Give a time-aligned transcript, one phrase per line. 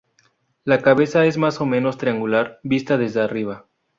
[0.63, 3.67] La cabeza es más o menos triangular vista desde arriba.